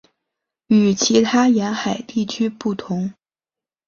[0.65, 3.13] 与其他沿海地区不同。